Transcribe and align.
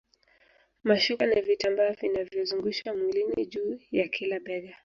Mashuka 0.83 1.23
ni 1.25 1.41
vitambaa 1.41 1.91
vinavyozungushwa 1.91 2.95
mwilini 2.95 3.45
juu 3.45 3.79
ya 3.91 4.07
kila 4.07 4.39
bega 4.39 4.75